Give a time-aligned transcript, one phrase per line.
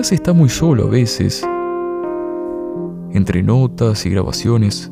[0.00, 1.46] Se está muy solo a veces,
[3.12, 4.90] entre notas y grabaciones.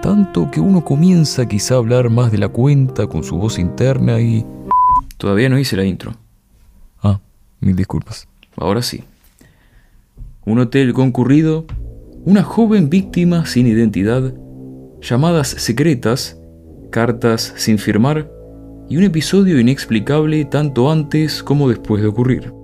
[0.00, 4.20] Tanto que uno comienza quizá a hablar más de la cuenta con su voz interna
[4.20, 4.46] y...
[5.18, 6.14] Todavía no hice la intro.
[7.02, 7.20] Ah,
[7.60, 8.26] mil disculpas.
[8.56, 9.04] Ahora sí.
[10.46, 11.66] Un hotel concurrido,
[12.24, 14.32] una joven víctima sin identidad,
[15.02, 16.40] llamadas secretas,
[16.90, 18.30] cartas sin firmar
[18.88, 22.63] y un episodio inexplicable tanto antes como después de ocurrir.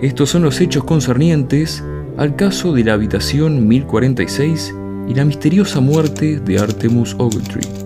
[0.00, 1.82] Estos son los hechos concernientes
[2.16, 4.74] al caso de la habitación 1046
[5.08, 7.84] y la misteriosa muerte de Artemus Ogletree.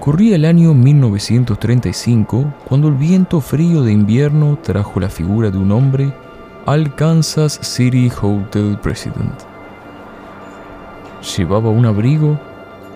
[0.00, 5.70] Corría el año 1935 cuando el viento frío de invierno trajo la figura de un
[5.70, 6.12] hombre
[6.66, 9.49] al Kansas City Hotel President.
[11.22, 12.38] Llevaba un abrigo,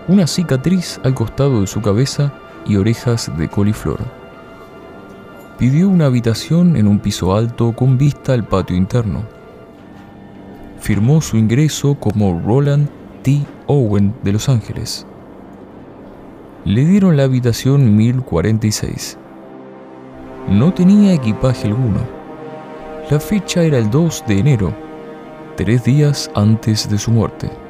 [0.09, 2.33] una cicatriz al costado de su cabeza
[2.67, 3.99] y orejas de coliflor.
[5.59, 9.23] Pidió una habitación en un piso alto con vista al patio interno.
[10.81, 12.89] Firmó su ingreso como Roland
[13.23, 13.43] T.
[13.67, 15.07] Owen de Los Ángeles.
[16.65, 19.19] Le dieron la habitación 1046.
[20.49, 22.01] No tenía equipaje alguno.
[23.11, 24.75] La fecha era el 2 de enero,
[25.57, 27.64] tres días antes de su muerte.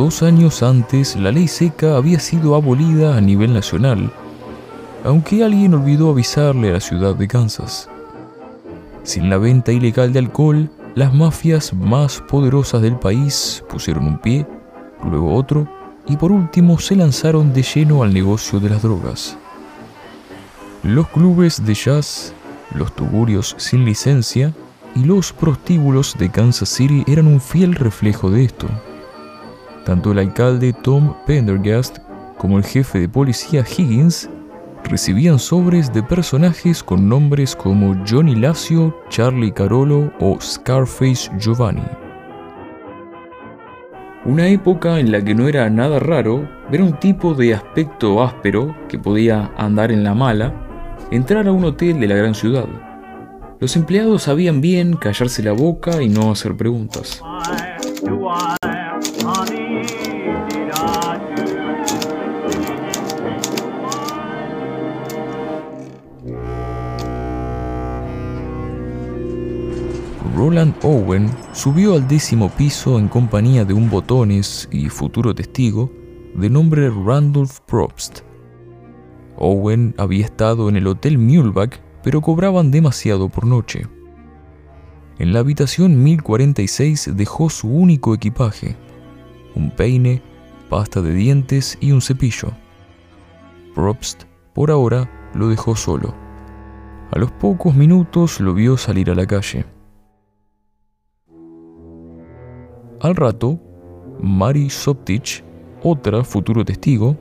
[0.00, 4.10] Dos años antes, la ley seca había sido abolida a nivel nacional,
[5.04, 7.86] aunque alguien olvidó avisarle a la ciudad de Kansas.
[9.02, 14.46] Sin la venta ilegal de alcohol, las mafias más poderosas del país pusieron un pie,
[15.04, 15.68] luego otro,
[16.06, 19.36] y por último se lanzaron de lleno al negocio de las drogas.
[20.82, 22.32] Los clubes de jazz,
[22.74, 24.54] los tuburios sin licencia
[24.94, 28.66] y los prostíbulos de Kansas City eran un fiel reflejo de esto.
[29.84, 31.98] Tanto el alcalde Tom Pendergast
[32.36, 34.28] como el jefe de policía Higgins
[34.84, 41.82] recibían sobres de personajes con nombres como Johnny Lacio, Charlie Carolo o Scarface Giovanni.
[44.24, 48.22] Una época en la que no era nada raro ver a un tipo de aspecto
[48.22, 50.52] áspero que podía andar en la mala
[51.10, 52.66] entrar a un hotel de la gran ciudad.
[53.60, 57.22] Los empleados sabían bien callarse la boca y no hacer preguntas.
[70.82, 75.92] Owen subió al décimo piso en compañía de un botones y futuro testigo
[76.34, 78.20] de nombre Randolph Probst.
[79.36, 83.86] Owen había estado en el Hotel Muleback, pero cobraban demasiado por noche.
[85.18, 88.74] En la habitación 1046 dejó su único equipaje,
[89.54, 90.22] un peine,
[90.70, 92.52] pasta de dientes y un cepillo.
[93.74, 94.22] Probst,
[94.54, 96.14] por ahora, lo dejó solo.
[97.10, 99.66] A los pocos minutos lo vio salir a la calle.
[103.10, 103.58] Al rato,
[104.22, 105.42] Mary Soptich,
[105.82, 107.16] otra futuro testigo,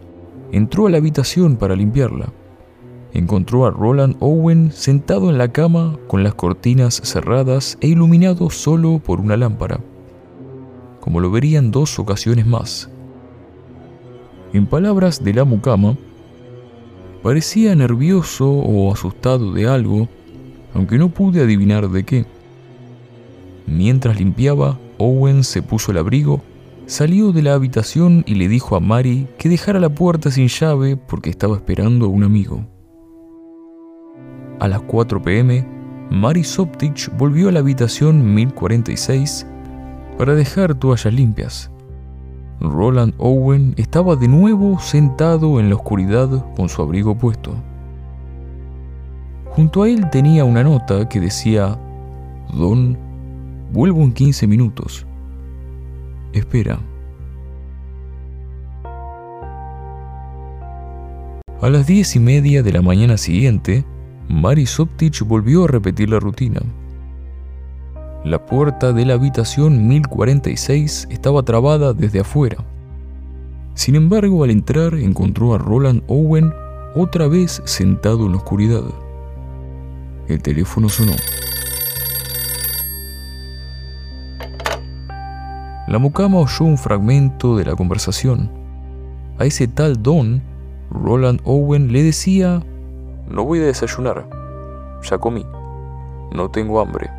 [0.51, 2.31] entró a la habitación para limpiarla.
[3.11, 8.99] Encontró a Roland Owen sentado en la cama con las cortinas cerradas e iluminado solo
[8.99, 9.79] por una lámpara,
[10.99, 12.91] como lo vería en dos ocasiones más.
[14.53, 15.97] En palabras de la mucama,
[17.23, 20.07] parecía nervioso o asustado de algo,
[20.75, 22.25] aunque no pude adivinar de qué.
[23.65, 26.41] Mientras limpiaba, Owen se puso el abrigo,
[26.85, 30.97] salió de la habitación y le dijo a Mary que dejara la puerta sin llave
[30.97, 32.65] porque estaba esperando a un amigo.
[34.59, 35.65] A las 4 pm,
[36.11, 39.47] Mary Soptich volvió a la habitación 1046
[40.17, 41.71] para dejar toallas limpias.
[42.59, 47.53] Roland Owen estaba de nuevo sentado en la oscuridad con su abrigo puesto.
[49.45, 51.79] Junto a él tenía una nota que decía,
[52.53, 53.08] Don
[53.71, 55.05] Vuelvo en 15 minutos.
[56.33, 56.79] Espera.
[61.61, 63.83] A las diez y media de la mañana siguiente,
[64.27, 66.61] Mary Soptich volvió a repetir la rutina.
[68.23, 72.57] La puerta de la habitación 1046 estaba trabada desde afuera.
[73.75, 76.51] Sin embargo, al entrar encontró a Roland Owen
[76.95, 78.83] otra vez sentado en la oscuridad.
[80.27, 81.13] El teléfono sonó.
[85.89, 88.51] La mucama oyó un fragmento de la conversación.
[89.39, 90.39] A ese tal Don,
[90.91, 92.61] Roland Owen le decía,
[93.27, 94.29] no voy a desayunar,
[95.01, 95.43] ya comí,
[96.31, 97.09] no tengo hambre.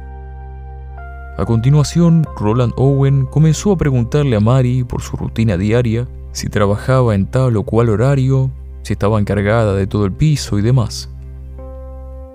[1.37, 7.17] A continuación, Roland Owen comenzó a preguntarle a Mary por su rutina diaria, si trabajaba
[7.17, 8.53] en tal o cual horario,
[8.83, 11.11] si estaba encargada de todo el piso y demás.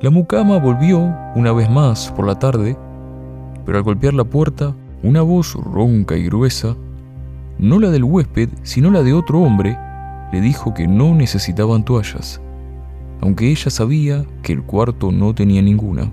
[0.01, 0.99] La mucama volvió
[1.33, 2.75] una vez más por la tarde,
[3.65, 6.75] pero al golpear la puerta, una voz ronca y gruesa,
[7.59, 9.77] no la del huésped, sino la de otro hombre,
[10.33, 12.41] le dijo que no necesitaban toallas,
[13.21, 16.11] aunque ella sabía que el cuarto no tenía ninguna.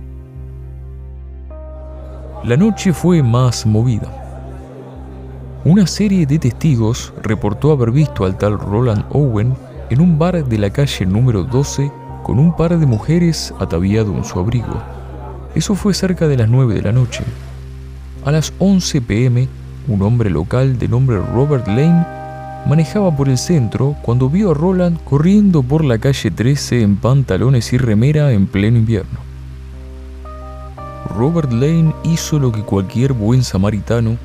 [2.45, 4.13] La noche fue más movida.
[5.65, 9.55] Una serie de testigos reportó haber visto al tal Roland Owen
[9.89, 11.91] en un bar de la calle número 12
[12.23, 14.83] con un par de mujeres ataviado en su abrigo.
[15.55, 17.25] Eso fue cerca de las 9 de la noche.
[18.25, 19.49] A las 11 pm,
[19.89, 22.07] un hombre local de nombre Robert Lane
[22.67, 27.73] manejaba por el centro cuando vio a Roland corriendo por la calle 13 en pantalones
[27.73, 29.19] y remera en pleno invierno.
[31.17, 34.17] Robert Lane hizo lo que cualquier buen samaritano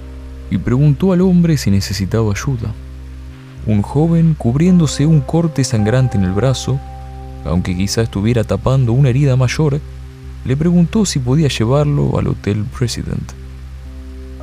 [0.52, 2.72] y preguntó al hombre si necesitaba ayuda.
[3.66, 6.80] Un joven cubriéndose un corte sangrante en el brazo,
[7.46, 9.82] aunque quizá estuviera tapando una herida mayor,
[10.46, 13.47] le preguntó si podía llevarlo al Hotel President.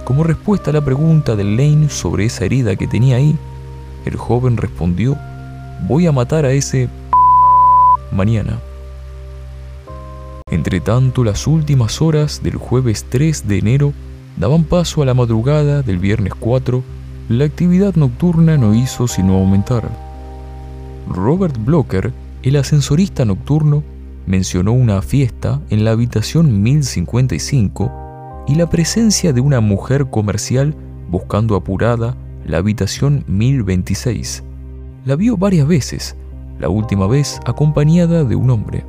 [0.04, 3.36] Como respuesta a la pregunta de Lane sobre esa herida que tenía ahí,
[4.04, 5.16] el joven respondió,
[5.88, 6.90] voy a matar a ese
[8.12, 8.60] mañana.
[10.50, 13.92] Entre tanto, las últimas horas del jueves 3 de enero
[14.36, 16.82] daban paso a la madrugada del viernes 4,
[17.30, 19.88] la actividad nocturna no hizo sino aumentar.
[21.08, 22.12] Robert Blocker,
[22.42, 23.82] el ascensorista nocturno,
[24.26, 28.03] mencionó una fiesta en la habitación 1055
[28.46, 30.74] y la presencia de una mujer comercial
[31.10, 34.44] buscando apurada la habitación 1026.
[35.04, 36.16] La vio varias veces,
[36.58, 38.84] la última vez acompañada de un hombre.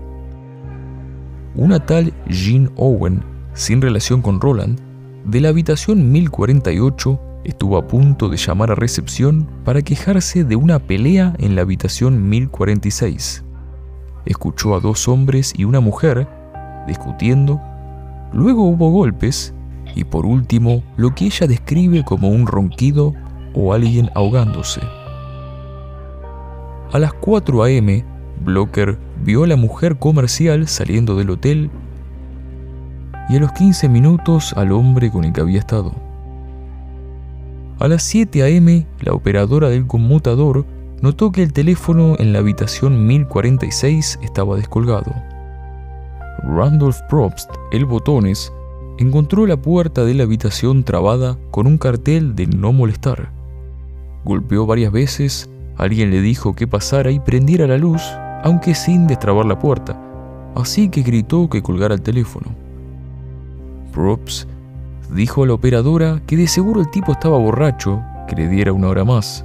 [1.56, 3.24] Una tal Jean Owen,
[3.54, 4.80] sin relación con Roland,
[5.26, 10.80] de la habitación 1048 estuvo a punto de llamar a recepción para quejarse de una
[10.80, 13.44] pelea en la habitación 1046.
[14.26, 16.28] Escuchó a dos hombres y una mujer
[16.88, 17.62] discutiendo,
[18.36, 19.54] luego hubo golpes
[19.96, 23.14] y por último lo que ella describe como un ronquido
[23.56, 24.82] o alguien ahogándose.
[26.92, 28.06] A las 4 a.m.,
[28.44, 31.72] Blocker vio a la mujer comercial saliendo del hotel
[33.30, 35.94] y a los 15 minutos al hombre con el que había estado.
[37.80, 40.66] A las 7 a.m., la operadora del conmutador
[41.02, 45.14] notó que el teléfono en la habitación 1046 estaba descolgado.
[46.44, 48.52] Randolph Probst, el botones,
[48.98, 53.30] encontró la puerta de la habitación trabada con un cartel de no molestar.
[54.24, 58.02] Golpeó varias veces, alguien le dijo que pasara y prendiera la luz
[58.46, 60.00] aunque sin destrabar la puerta,
[60.54, 62.54] así que gritó que colgara el teléfono.
[63.92, 64.48] Props
[65.12, 68.90] dijo a la operadora que de seguro el tipo estaba borracho, que le diera una
[68.90, 69.44] hora más.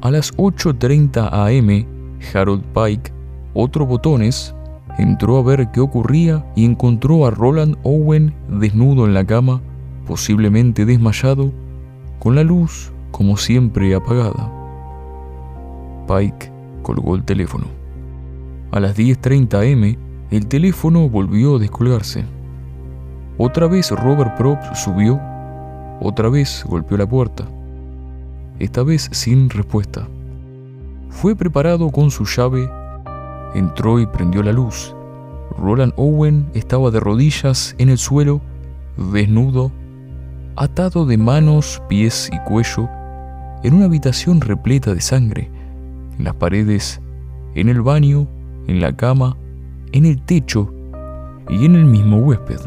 [0.00, 1.86] A las 8.30 am,
[2.32, 3.12] Harold Pike,
[3.52, 4.54] otro botones,
[4.98, 9.60] entró a ver qué ocurría y encontró a Roland Owen desnudo en la cama,
[10.06, 11.52] posiblemente desmayado,
[12.18, 14.50] con la luz, como siempre, apagada.
[16.06, 16.50] Pike
[16.82, 17.66] colgó el teléfono.
[18.70, 19.96] A las 10.30 am,
[20.30, 22.24] el teléfono volvió a descolgarse.
[23.38, 25.20] Otra vez Robert Probst subió,
[26.00, 27.44] otra vez golpeó la puerta,
[28.58, 30.06] esta vez sin respuesta.
[31.08, 32.68] Fue preparado con su llave,
[33.54, 34.94] entró y prendió la luz.
[35.58, 38.40] Roland Owen estaba de rodillas en el suelo,
[39.12, 39.70] desnudo,
[40.56, 42.88] atado de manos, pies y cuello,
[43.62, 45.50] en una habitación repleta de sangre
[46.18, 47.00] en las paredes,
[47.54, 48.26] en el baño,
[48.66, 49.36] en la cama,
[49.92, 50.72] en el techo
[51.48, 52.60] y en el mismo huésped.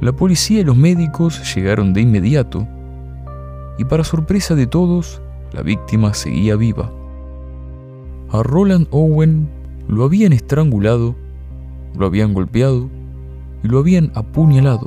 [0.00, 2.66] La policía y los médicos llegaron de inmediato
[3.78, 5.20] y para sorpresa de todos,
[5.52, 6.90] la víctima seguía viva.
[8.32, 9.48] A Roland Owen
[9.88, 11.16] lo habían estrangulado,
[11.98, 12.88] lo habían golpeado
[13.64, 14.86] y lo habían apuñalado.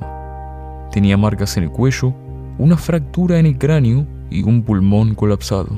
[0.93, 2.13] Tenía marcas en el cuello,
[2.57, 5.71] una fractura en el cráneo y un pulmón colapsado.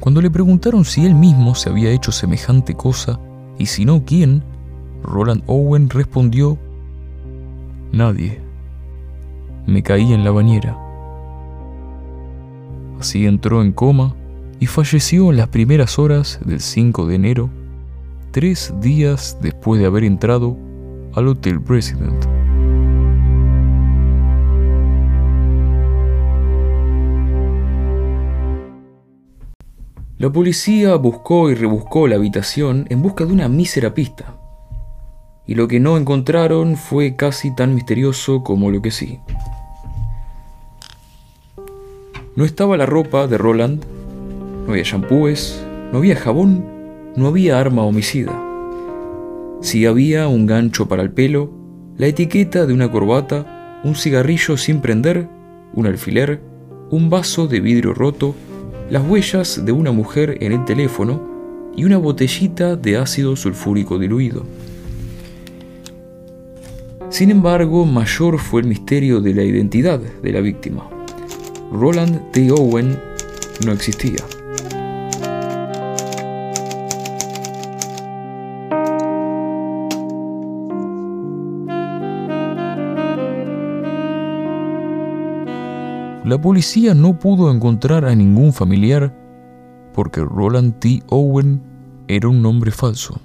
[0.00, 3.20] Cuando le preguntaron si él mismo se había hecho semejante cosa
[3.58, 4.42] y si no, quién,
[5.02, 6.56] Roland Owen respondió,
[7.92, 8.40] Nadie.
[9.66, 10.78] Me caí en la bañera.
[12.98, 14.14] Así entró en coma
[14.60, 17.50] y falleció en las primeras horas del 5 de enero,
[18.32, 20.56] tres días después de haber entrado
[21.14, 22.24] al Hotel President.
[30.18, 34.34] La policía buscó y rebuscó la habitación en busca de una mísera pista.
[35.46, 39.18] y lo que no encontraron fue casi tan misterioso como lo que sí.
[42.36, 43.82] No estaba la ropa de Roland,
[44.68, 45.58] no había shampoos,
[45.90, 46.62] no había jabón,
[47.16, 48.38] no había arma homicida.
[49.62, 51.50] Sí había un gancho para el pelo,
[51.96, 55.26] la etiqueta de una corbata, un cigarrillo sin prender,
[55.72, 56.42] un alfiler,
[56.90, 58.34] un vaso de vidrio roto,
[58.90, 64.44] las huellas de una mujer en el teléfono y una botellita de ácido sulfúrico diluido.
[67.08, 70.86] Sin embargo, mayor fue el misterio de la identidad de la víctima.
[71.72, 72.50] Roland T.
[72.52, 72.98] Owen
[73.64, 74.37] no existía.
[86.28, 89.16] La policía no pudo encontrar a ningún familiar
[89.94, 91.02] porque Roland T.
[91.08, 91.62] Owen
[92.06, 93.18] era un nombre falso.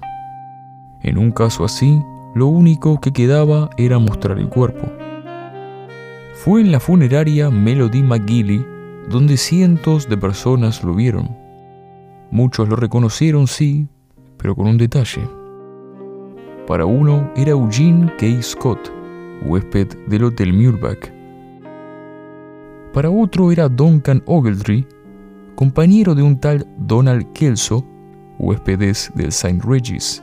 [1.02, 2.00] En un caso así,
[2.34, 4.86] lo único que quedaba era mostrar el cuerpo.
[6.32, 8.64] Fue en la funeraria Melody McGilly
[9.10, 11.36] donde cientos de personas lo vieron.
[12.30, 13.86] Muchos lo reconocieron, sí,
[14.38, 15.28] pero con un detalle.
[16.66, 18.40] Para uno era Eugene K.
[18.40, 18.90] Scott,
[19.44, 21.13] huésped del Hotel Muirback.
[22.94, 24.86] Para otro era Duncan Ogletree,
[25.56, 27.84] compañero de un tal Donald Kelso,
[28.38, 29.60] huéspedes del St.
[29.66, 30.22] Regis.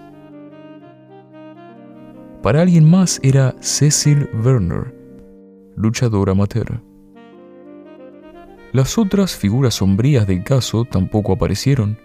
[2.42, 4.96] Para alguien más era Cecil Werner,
[5.76, 6.82] luchador amateur.
[8.72, 11.98] Las otras figuras sombrías del caso tampoco aparecieron.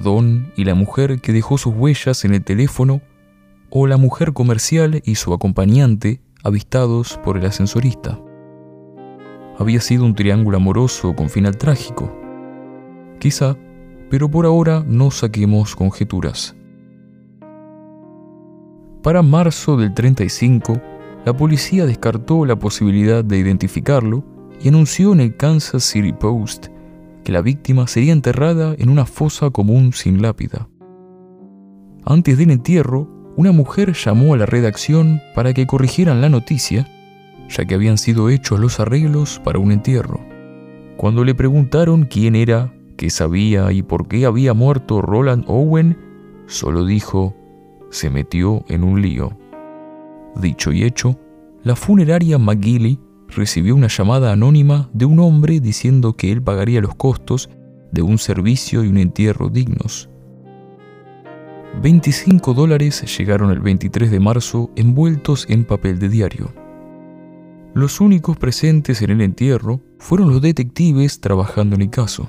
[0.00, 3.02] Don y la mujer que dejó sus huellas en el teléfono,
[3.70, 8.20] o la mujer comercial y su acompañante avistados por el ascensorista.
[9.60, 12.10] Había sido un triángulo amoroso con final trágico.
[13.18, 13.58] Quizá,
[14.08, 16.56] pero por ahora no saquemos conjeturas.
[19.02, 20.80] Para marzo del 35,
[21.26, 24.24] la policía descartó la posibilidad de identificarlo
[24.62, 26.68] y anunció en el Kansas City Post
[27.22, 30.70] que la víctima sería enterrada en una fosa común sin lápida.
[32.06, 36.88] Antes del entierro, una mujer llamó a la redacción para que corrigieran la noticia,
[37.50, 40.20] ya que habían sido hechos los arreglos para un entierro.
[40.96, 45.98] Cuando le preguntaron quién era, qué sabía y por qué había muerto Roland Owen,
[46.46, 47.34] solo dijo,
[47.90, 49.36] se metió en un lío.
[50.36, 51.18] Dicho y hecho,
[51.62, 56.94] la funeraria McGilly recibió una llamada anónima de un hombre diciendo que él pagaría los
[56.94, 57.50] costos
[57.92, 60.08] de un servicio y un entierro dignos.
[61.82, 66.52] 25 dólares llegaron el 23 de marzo envueltos en papel de diario.
[67.74, 72.28] Los únicos presentes en el entierro fueron los detectives trabajando en el caso.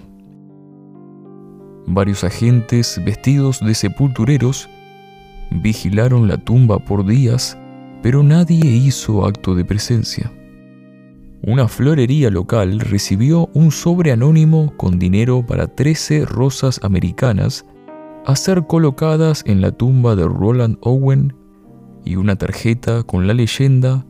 [1.88, 4.70] Varios agentes vestidos de sepultureros
[5.50, 7.58] vigilaron la tumba por días,
[8.02, 10.32] pero nadie hizo acto de presencia
[11.44, 17.66] una florería local recibió un sobre anónimo con dinero para 13 rosas americanas
[18.26, 21.34] a ser colocadas en la tumba de Roland Owen
[22.06, 24.06] y una tarjeta con la leyenda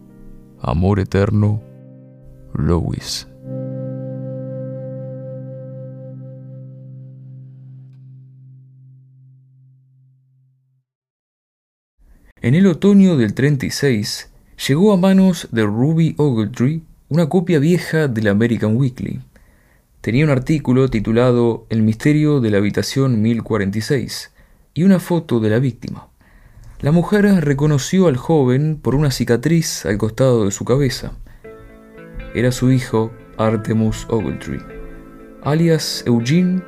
[0.64, 1.60] Amor Eterno,
[2.54, 3.28] Lois.
[12.44, 14.32] En el otoño del 36
[14.68, 19.20] llegó a manos de Ruby Ogletree una copia vieja del American Weekly.
[20.02, 24.32] Tenía un artículo titulado El misterio de la habitación 1046
[24.76, 26.11] y una foto de la víctima.
[26.82, 31.12] La mujer reconoció al joven por una cicatriz al costado de su cabeza.
[32.34, 34.60] Era su hijo Artemus Ogletree,
[35.44, 36.64] alias Eugene,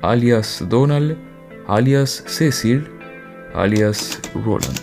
[0.00, 1.16] alias Donald,
[1.68, 2.88] alias Cecil,
[3.54, 4.80] alias Roland.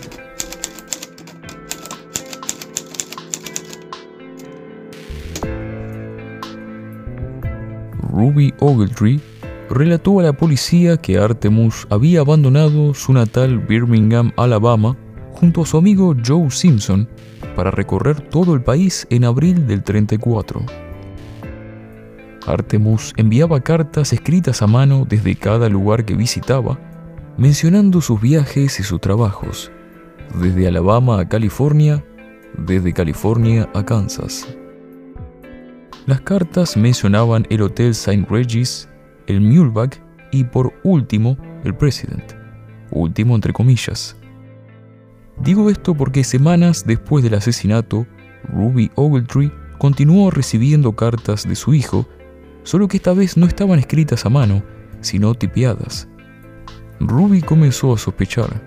[8.10, 9.20] Ruby Ogletree,
[9.70, 14.96] relató a la policía que Artemus había abandonado su natal Birmingham, Alabama,
[15.32, 17.08] junto a su amigo Joe Simpson
[17.54, 20.60] para recorrer todo el país en abril del 34.
[22.46, 26.78] Artemus enviaba cartas escritas a mano desde cada lugar que visitaba,
[27.36, 29.70] mencionando sus viajes y sus trabajos,
[30.34, 32.04] desde Alabama a California,
[32.58, 34.48] desde California a Kansas.
[36.06, 38.26] Las cartas mencionaban el Hotel St.
[38.28, 38.89] Regis,
[39.30, 42.34] el Muleback y por último el President.
[42.90, 44.16] Último entre comillas.
[45.42, 48.06] Digo esto porque semanas después del asesinato,
[48.52, 52.06] Ruby Ogletree continuó recibiendo cartas de su hijo,
[52.64, 54.62] solo que esta vez no estaban escritas a mano,
[55.00, 56.08] sino tipeadas.
[57.00, 58.62] Ruby comenzó a sospechar.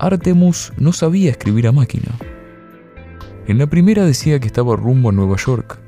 [0.00, 2.12] Artemus no sabía escribir a máquina.
[3.46, 5.78] En la primera decía que estaba rumbo a Nueva York.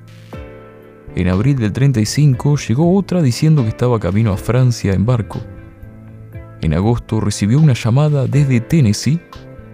[1.16, 5.40] En abril del 35 llegó otra diciendo que estaba camino a Francia en barco.
[6.60, 9.20] En agosto recibió una llamada desde Tennessee,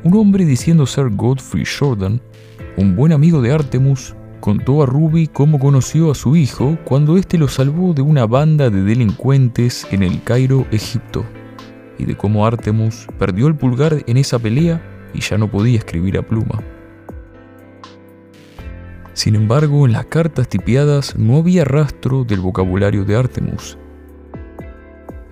[0.02, 2.21] un hombre diciendo ser Godfrey Jordan,
[2.76, 7.38] un buen amigo de Artemus, contó a Ruby cómo conoció a su hijo cuando éste
[7.38, 11.25] lo salvó de una banda de delincuentes en el Cairo, Egipto
[11.99, 16.19] y de cómo Artemus perdió el pulgar en esa pelea y ya no podía escribir
[16.19, 16.62] a pluma.
[19.16, 23.78] Sin embargo, en las cartas tipiadas no había rastro del vocabulario de Artemus.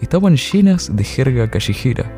[0.01, 2.11] Estaban llenas de jerga callejera.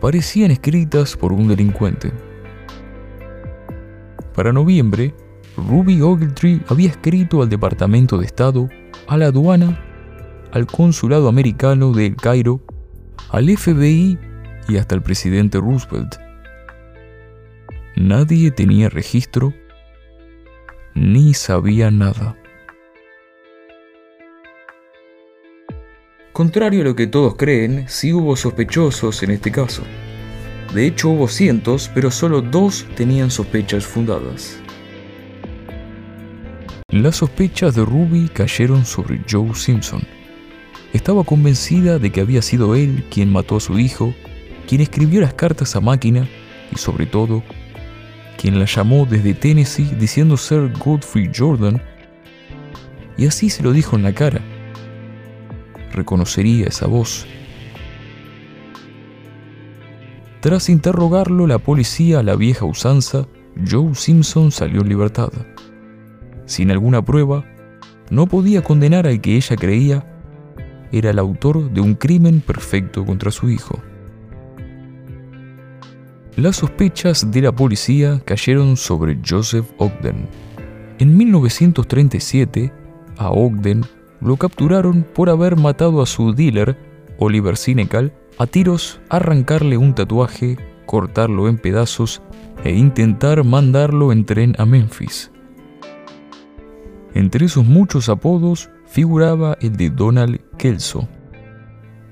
[0.00, 2.12] Parecían escritas por un delincuente.
[4.34, 5.14] Para noviembre,
[5.56, 8.68] Ruby Ogletree había escrito al Departamento de Estado,
[9.06, 9.80] a la aduana,
[10.50, 12.60] al Consulado Americano de El Cairo
[13.30, 14.18] al FBI
[14.68, 16.16] y hasta el presidente Roosevelt.
[17.94, 19.54] Nadie tenía registro
[20.96, 22.36] ni sabía nada.
[26.32, 29.82] Contrario a lo que todos creen, sí hubo sospechosos en este caso.
[30.74, 34.58] De hecho hubo cientos, pero solo dos tenían sospechas fundadas.
[36.88, 40.02] Las sospechas de Ruby cayeron sobre Joe Simpson
[40.92, 44.14] estaba convencida de que había sido él quien mató a su hijo,
[44.66, 46.26] quien escribió las cartas a máquina
[46.74, 47.42] y sobre todo,
[48.36, 51.82] quien la llamó desde Tennessee diciendo ser Godfrey Jordan,
[53.16, 54.40] y así se lo dijo en la cara.
[55.92, 57.26] Reconocería esa voz.
[60.40, 63.26] Tras interrogarlo la policía a la vieja usanza,
[63.68, 65.30] Joe Simpson salió en libertad.
[66.44, 67.44] Sin alguna prueba,
[68.10, 70.06] no podía condenar al que ella creía
[70.92, 73.80] era el autor de un crimen perfecto contra su hijo.
[76.36, 80.28] Las sospechas de la policía cayeron sobre Joseph Ogden.
[80.98, 82.70] En 1937,
[83.16, 83.86] a Ogden
[84.20, 86.76] lo capturaron por haber matado a su dealer,
[87.18, 92.20] Oliver Sinecal, a tiros, arrancarle un tatuaje, cortarlo en pedazos
[92.64, 95.30] e intentar mandarlo en tren a Memphis.
[97.14, 101.08] Entre esos muchos apodos figuraba el de Donald Kelso.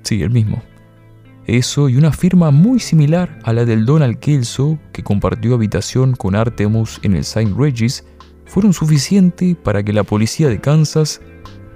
[0.02, 0.62] Sí, el mismo.
[1.46, 6.34] Eso y una firma muy similar a la del Donald Kelso, que compartió habitación con
[6.34, 7.52] Artemus en el St.
[7.56, 8.04] Regis,
[8.46, 11.20] fueron suficientes para que la policía de Kansas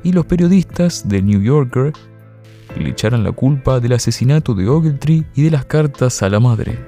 [0.03, 1.93] y los periodistas del New Yorker
[2.79, 6.79] le echaran la culpa del asesinato de Ogletree y de las cartas a la madre.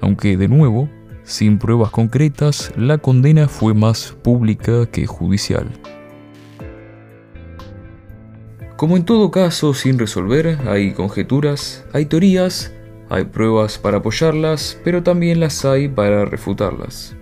[0.00, 0.88] Aunque, de nuevo,
[1.24, 5.68] sin pruebas concretas, la condena fue más pública que judicial.
[8.78, 12.72] Como en todo caso sin resolver, hay conjeturas, hay teorías,
[13.10, 17.16] hay pruebas para apoyarlas, pero también las hay para refutarlas.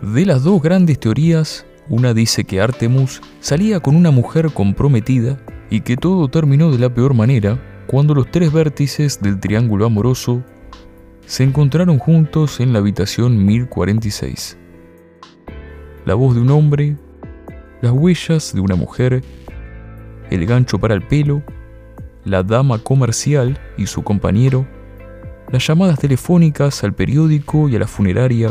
[0.00, 5.82] De las dos grandes teorías, una dice que Artemus salía con una mujer comprometida y
[5.82, 10.42] que todo terminó de la peor manera cuando los tres vértices del triángulo amoroso
[11.26, 14.56] se encontraron juntos en la habitación 1046.
[16.06, 16.96] La voz de un hombre,
[17.82, 19.22] las huellas de una mujer
[20.30, 21.42] el gancho para el pelo,
[22.24, 24.66] la dama comercial y su compañero,
[25.50, 28.50] las llamadas telefónicas al periódico y a la funeraria.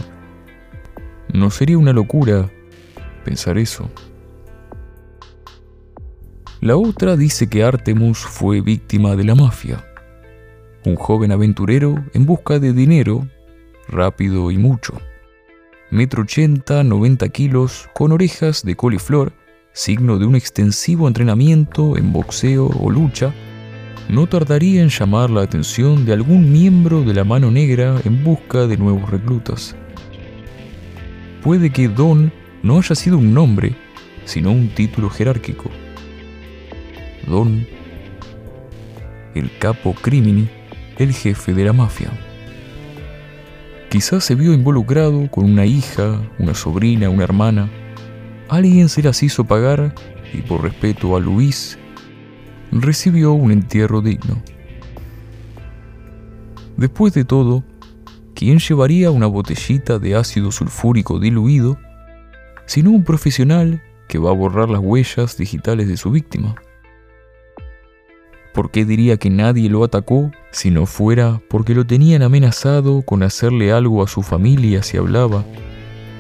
[1.34, 2.50] No sería una locura
[3.24, 3.90] pensar eso.
[6.62, 9.86] La otra dice que Artemus fue víctima de la mafia,
[10.86, 13.26] un joven aventurero en busca de dinero,
[13.88, 14.94] rápido y mucho.
[15.90, 19.32] Metro ochenta, 90 kilos, con orejas de coliflor
[19.80, 23.34] signo de un extensivo entrenamiento en boxeo o lucha,
[24.10, 28.68] no tardaría en llamar la atención de algún miembro de la mano negra en busca
[28.68, 29.78] de nuevos reclutas.
[31.42, 33.74] Puede que Don no haya sido un nombre,
[34.26, 35.70] sino un título jerárquico.
[37.26, 37.66] Don,
[39.34, 40.50] el capo crimini,
[40.98, 42.10] el jefe de la mafia.
[43.90, 47.70] Quizás se vio involucrado con una hija, una sobrina, una hermana,
[48.50, 49.94] Alguien se las hizo pagar
[50.34, 51.78] y por respeto a Luis,
[52.72, 54.42] recibió un entierro digno.
[56.76, 57.64] Después de todo,
[58.34, 61.78] ¿quién llevaría una botellita de ácido sulfúrico diluido
[62.66, 66.56] sino un profesional que va a borrar las huellas digitales de su víctima?
[68.54, 73.22] ¿Por qué diría que nadie lo atacó si no fuera porque lo tenían amenazado con
[73.22, 75.46] hacerle algo a su familia si hablaba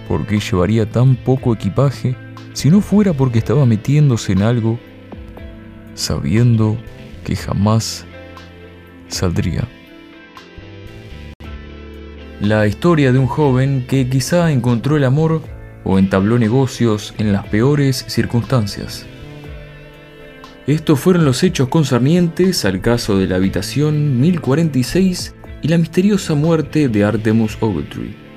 [0.10, 2.18] ¿Por qué llevaría tan poco equipaje
[2.52, 4.78] si no fuera porque estaba metiéndose en algo
[6.00, 6.78] sabiendo
[7.26, 8.06] que jamás
[9.10, 9.68] saldría.
[12.42, 15.42] La historia de un joven que quizá encontró el amor
[15.84, 19.06] o entabló negocios en las peores circunstancias.
[20.68, 26.88] Estos fueron los hechos concernientes al caso de la habitación 1046 y la misteriosa muerte
[26.88, 28.29] de Artemus Ogletree.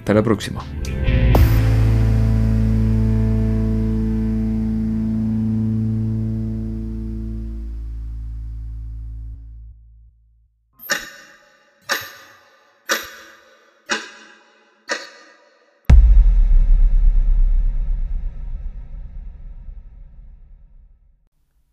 [0.00, 0.64] Hasta la próxima.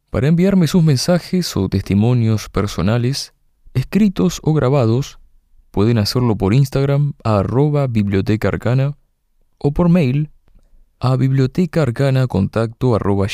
[0.10, 3.34] Para enviarme sus mensajes o testimonios personales,
[3.74, 5.20] escritos o grabados,
[5.78, 8.98] pueden hacerlo por Instagram a arroba biblioteca arcana
[9.60, 10.32] o por mail
[11.00, 13.28] a bibliotecaarcanacontacto arroba.